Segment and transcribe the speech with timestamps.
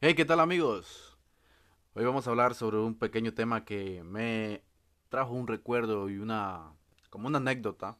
[0.00, 1.18] Hey, ¿qué tal amigos?
[1.94, 4.62] Hoy vamos a hablar sobre un pequeño tema que me
[5.08, 6.72] trajo un recuerdo y una
[7.10, 7.98] como una anécdota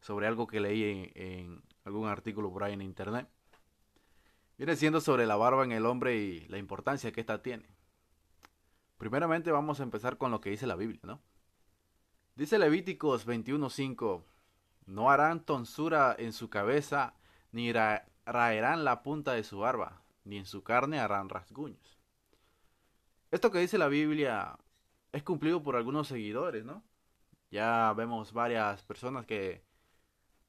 [0.00, 3.28] sobre algo que leí en, algún artículo por ahí en internet.
[4.56, 7.66] Viene siendo sobre la barba en el hombre y la importancia que ésta tiene.
[8.96, 11.20] Primeramente vamos a empezar con lo que dice la Biblia, ¿no?
[12.36, 14.24] Dice Levíticos 21:5,
[14.86, 17.12] no harán tonsura en su cabeza
[17.52, 21.98] ni raerán la punta de su barba ni en su carne harán rasguños.
[23.30, 24.58] Esto que dice la Biblia
[25.10, 26.82] es cumplido por algunos seguidores, ¿no?
[27.50, 29.62] Ya vemos varias personas que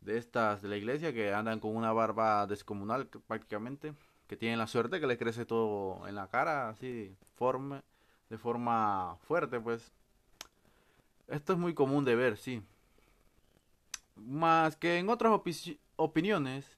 [0.00, 3.92] de estas de la iglesia que andan con una barba descomunal prácticamente,
[4.26, 7.84] que tienen la suerte que les crece todo en la cara, así forma,
[8.30, 9.92] de forma fuerte, pues.
[11.28, 12.62] Esto es muy común de ver, sí.
[14.14, 15.38] Más que en otras
[15.96, 16.75] opiniones,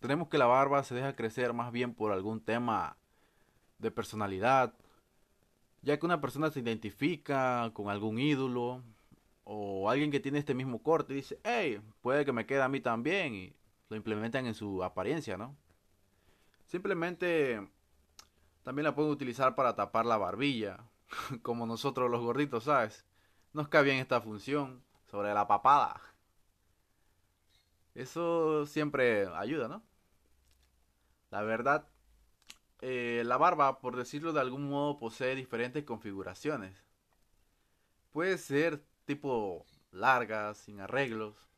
[0.00, 2.96] tenemos que la barba se deja crecer más bien por algún tema
[3.78, 4.74] de personalidad,
[5.82, 8.82] ya que una persona se identifica con algún ídolo
[9.44, 12.68] o alguien que tiene este mismo corte y dice, hey, puede que me quede a
[12.68, 13.56] mí también y
[13.88, 15.56] lo implementan en su apariencia, ¿no?
[16.66, 17.66] Simplemente
[18.62, 20.78] también la pueden utilizar para tapar la barbilla,
[21.42, 23.06] como nosotros los gorditos, ¿sabes?
[23.54, 26.00] Nos cae bien esta función sobre la papada.
[27.94, 29.82] Eso siempre ayuda, ¿no?
[31.30, 31.88] La verdad,
[32.80, 36.84] eh, la barba, por decirlo de algún modo, posee diferentes configuraciones.
[38.12, 41.48] Puede ser tipo larga, sin arreglos.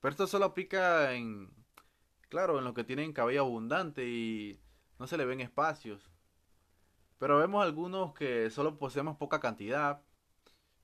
[0.00, 1.50] Pero esto solo aplica en,
[2.28, 4.60] claro, en los que tienen cabello abundante y
[4.98, 6.10] no se le ven espacios.
[7.18, 10.02] Pero vemos algunos que solo poseemos poca cantidad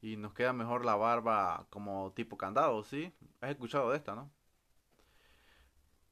[0.00, 3.12] y nos queda mejor la barba como tipo candado, ¿sí?
[3.40, 4.30] Has escuchado de esta, ¿no?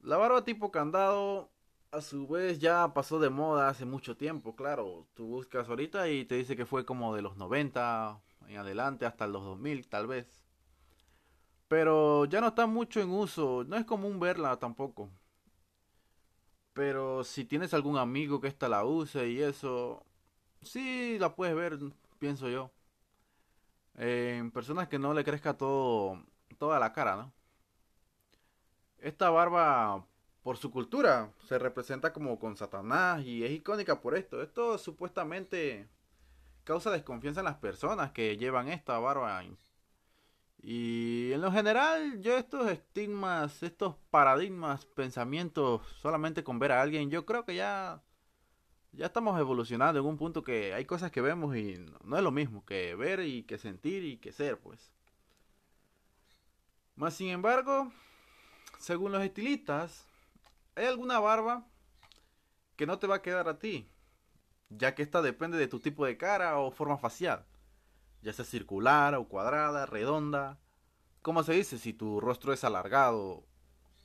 [0.00, 1.50] La barba tipo candado
[1.90, 5.06] a su vez ya pasó de moda hace mucho tiempo, claro.
[5.14, 9.26] Tú buscas ahorita y te dice que fue como de los 90 en adelante hasta
[9.26, 10.26] los 2000 tal vez.
[11.68, 15.10] Pero ya no está mucho en uso, no es común verla tampoco.
[16.72, 20.04] Pero si tienes algún amigo que esta la use y eso,
[20.62, 21.78] sí la puedes ver,
[22.18, 22.70] pienso yo.
[23.96, 26.22] En personas que no le crezca todo,
[26.58, 27.32] toda la cara, ¿no?
[28.98, 30.04] Esta barba
[30.46, 31.32] por su cultura.
[31.48, 34.40] Se representa como con Satanás y es icónica por esto.
[34.40, 35.88] Esto supuestamente
[36.62, 39.42] causa desconfianza en las personas que llevan esta barba.
[40.62, 47.10] Y en lo general, yo estos estigmas, estos paradigmas, pensamientos, solamente con ver a alguien,
[47.10, 48.00] yo creo que ya
[48.92, 52.30] ya estamos evolucionando en un punto que hay cosas que vemos y no es lo
[52.30, 54.92] mismo que ver y que sentir y que ser, pues.
[56.94, 57.90] Más sin embargo,
[58.78, 60.06] según los estilistas,
[60.76, 61.66] ¿Hay alguna barba
[62.76, 63.90] que no te va a quedar a ti?
[64.68, 67.46] Ya que esta depende de tu tipo de cara o forma facial.
[68.20, 70.60] Ya sea circular o cuadrada, redonda.
[71.22, 71.78] ¿Cómo se dice?
[71.78, 73.46] Si tu rostro es alargado.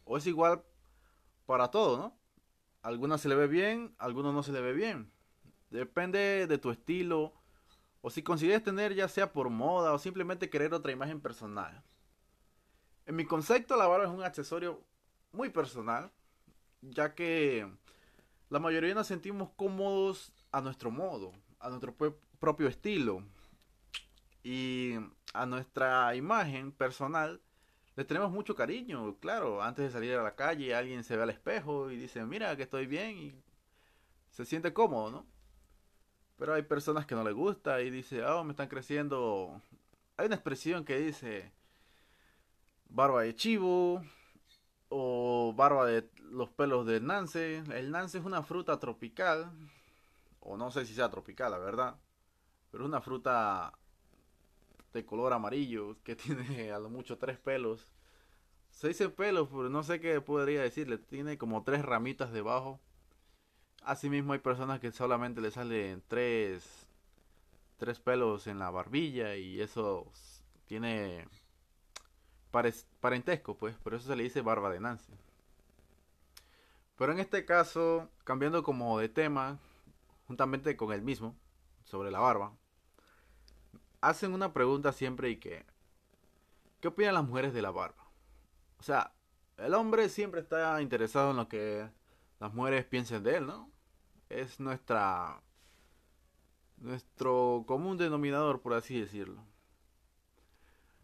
[0.06, 0.64] O es igual
[1.46, 2.18] para todo, ¿no?
[2.84, 5.12] Algunas se le ve bien, algunos no se le ve bien.
[5.72, 7.34] Depende de tu estilo.
[8.00, 11.84] O si consigues tener ya sea por moda o simplemente querer otra imagen personal.
[13.06, 14.86] En mi concepto la barba es un accesorio
[15.34, 16.14] muy personal
[16.82, 17.68] ya que
[18.50, 21.96] la mayoría nos sentimos cómodos a nuestro modo, a nuestro
[22.40, 23.24] propio estilo
[24.44, 24.96] y
[25.34, 27.42] a nuestra imagen personal
[27.96, 31.30] le tenemos mucho cariño, claro, antes de salir a la calle alguien se ve al
[31.30, 33.34] espejo y dice, mira que estoy bien y
[34.32, 35.26] se siente cómodo, ¿no?
[36.38, 39.62] Pero hay personas que no le gusta y dice, oh, me están creciendo.
[40.18, 41.52] Hay una expresión que dice
[42.90, 44.02] barba de chivo,
[44.92, 47.64] o barba de los pelos del nance.
[47.74, 49.52] El nance es una fruta tropical,
[50.42, 51.96] o no sé si sea tropical, la verdad,
[52.72, 53.74] pero es una fruta
[54.94, 57.92] de color amarillo que tiene a lo mucho tres pelos.
[58.72, 60.98] Se dice pelos, pero no sé qué podría decirle.
[60.98, 62.80] Tiene como tres ramitas debajo.
[63.84, 66.88] Asimismo hay personas que solamente le salen tres,
[67.78, 70.12] tres pelos en la barbilla y eso
[70.68, 71.28] tiene
[72.52, 75.14] parentesco, pues, por eso se le dice barba de Nancy.
[76.98, 79.60] Pero en este caso, cambiando como de tema,
[80.28, 81.36] juntamente con el mismo,
[81.84, 82.54] sobre la barba,
[84.02, 85.66] hacen una pregunta siempre y que,
[86.80, 88.06] ¿qué opinan las mujeres de la barba?
[88.80, 89.14] O sea,
[89.58, 91.90] el hombre siempre está interesado en lo que
[92.40, 93.72] las mujeres piensen de él, ¿no?
[94.30, 95.42] Es nuestra
[96.78, 99.44] nuestro común denominador, por así decirlo.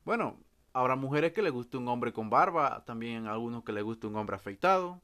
[0.05, 0.39] Bueno,
[0.77, 4.15] Habrá mujeres que le guste un hombre con barba, también algunos que le guste un
[4.15, 5.01] hombre afeitado.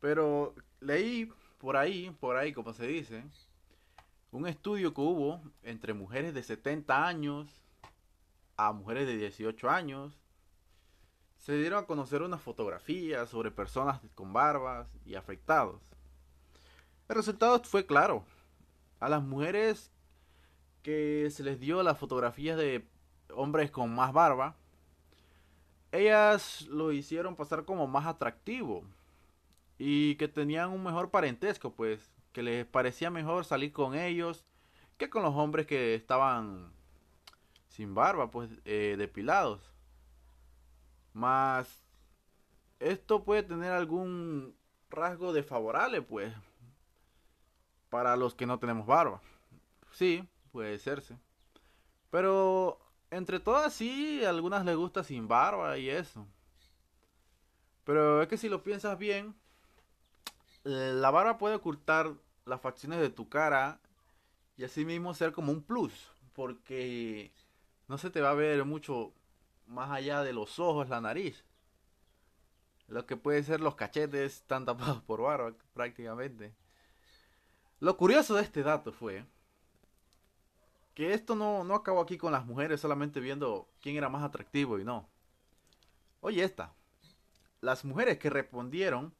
[0.00, 3.24] Pero leí por ahí, por ahí como se dice,
[4.30, 7.62] un estudio que hubo entre mujeres de 70 años
[8.56, 10.18] a mujeres de 18 años,
[11.36, 15.82] se dieron a conocer unas fotografías sobre personas con barbas y afectados.
[17.10, 18.24] El resultado fue claro.
[18.98, 19.92] A las mujeres
[20.82, 22.88] que se les dio las fotografías de
[23.34, 24.56] hombres con más barba,
[25.92, 28.84] ellas lo hicieron pasar como más atractivo
[29.78, 34.44] y que tenían un mejor parentesco, pues que les parecía mejor salir con ellos
[34.98, 36.72] que con los hombres que estaban
[37.68, 39.60] sin barba, pues eh, depilados.
[41.12, 41.84] Más
[42.80, 44.54] esto puede tener algún
[44.90, 46.32] rasgo desfavorable, pues,
[47.90, 49.20] para los que no tenemos barba.
[49.92, 51.16] Sí, puede serse.
[52.10, 52.78] Pero
[53.10, 56.26] entre todas sí, a algunas les gusta sin barba y eso.
[57.84, 59.34] Pero es que si lo piensas bien,
[60.64, 62.12] eh, la barba puede ocultar
[62.44, 63.80] las facciones de tu cara
[64.56, 67.32] y así mismo ser como un plus, porque
[67.86, 69.12] no se te va a ver mucho
[69.66, 71.44] más allá de los ojos, la nariz.
[72.88, 76.54] Lo que puede ser los cachetes están tapados por barba prácticamente.
[77.80, 79.24] Lo curioso de este dato fue
[80.98, 84.80] que esto no, no acabó aquí con las mujeres solamente viendo quién era más atractivo
[84.80, 85.08] y no.
[86.20, 86.74] Oye esta,
[87.60, 89.14] las mujeres que respondieron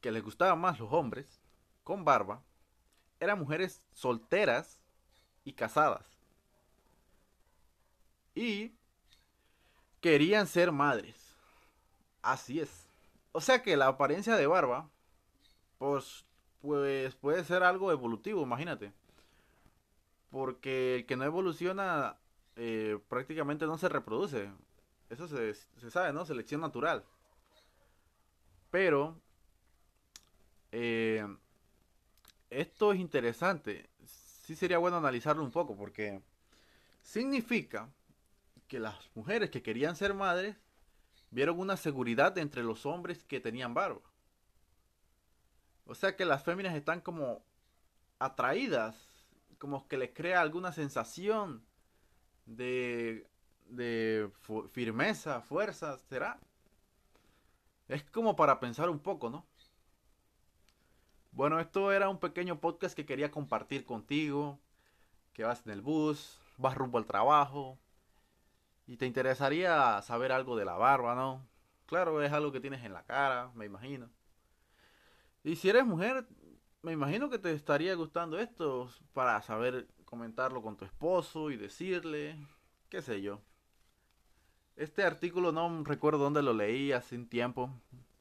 [0.00, 1.42] que les gustaban más los hombres
[1.84, 2.42] con barba
[3.20, 4.78] eran mujeres solteras
[5.44, 6.06] y casadas.
[8.34, 8.72] Y
[10.00, 11.36] querían ser madres.
[12.22, 12.88] Así es.
[13.32, 14.88] O sea que la apariencia de barba,
[15.76, 16.24] pues,
[16.62, 18.94] pues puede ser algo evolutivo, imagínate.
[20.30, 22.16] Porque el que no evoluciona
[22.56, 24.50] eh, prácticamente no se reproduce.
[25.08, 25.54] Eso se,
[25.90, 26.24] sabe, ¿no?
[26.24, 27.04] Selección natural.
[28.70, 29.20] Pero
[30.70, 31.26] eh,
[32.48, 33.90] esto es interesante.
[34.04, 36.22] Sí sería bueno analizarlo un poco porque
[37.02, 37.88] significa
[38.68, 40.56] que las mujeres que querían ser madres
[41.30, 44.00] vieron una seguridad entre los hombres que tenían barba.
[45.86, 47.42] O sea que las féminas están como
[48.20, 49.09] atraídas
[49.60, 51.62] como que les crea alguna sensación
[52.46, 53.28] de,
[53.66, 54.30] de
[54.72, 56.40] firmeza, fuerza, ¿será?
[57.86, 59.44] Es como para pensar un poco, ¿no?
[61.32, 64.58] Bueno, esto era un pequeño podcast que quería compartir contigo,
[65.34, 67.78] que vas en el bus, vas rumbo al trabajo
[68.86, 71.46] y te interesaría saber algo de la barba, ¿no?
[71.84, 74.08] Claro, es algo que tienes en la cara, me imagino.
[75.44, 76.26] Y si eres mujer,
[76.82, 82.36] me imagino que te estaría gustando esto para saber comentarlo con tu esposo y decirle,
[82.88, 83.40] qué sé yo.
[84.76, 87.70] Este artículo no recuerdo dónde lo leí hace un tiempo,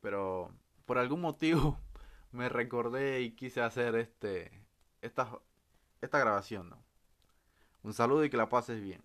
[0.01, 0.51] pero
[0.85, 1.79] por algún motivo
[2.31, 4.51] me recordé y quise hacer este
[5.01, 5.39] esta,
[6.01, 6.75] esta grabación.
[7.83, 9.01] Un saludo y que la pases bien.